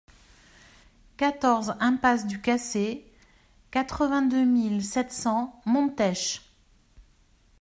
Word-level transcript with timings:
quatorze 1.15 1.75
impasse 1.79 2.25
du 2.25 2.41
Cassé, 2.41 3.05
quatre-vingt-deux 3.69 4.45
mille 4.45 4.83
sept 4.83 5.11
cents 5.11 5.61
Montech 5.67 6.41